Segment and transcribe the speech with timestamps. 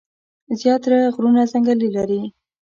[0.59, 2.31] زيات تره غرونه ځنګلې لري ـ